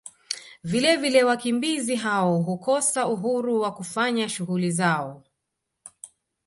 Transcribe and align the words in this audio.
Vilevile 0.63 1.23
wakimbizi 1.23 1.95
hao 1.95 2.39
hukosa 2.41 3.07
Uhuru 3.07 3.61
wa 3.61 3.73
kufanya 3.75 4.29
shughuli 4.29 4.71
zao 4.71 5.23